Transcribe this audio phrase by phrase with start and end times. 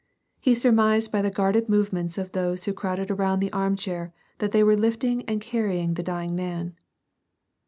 [0.39, 4.51] He surmised by the guarded movements of those who crowded around the arm chair that
[4.51, 6.75] they were lift ing and carrying the dying man.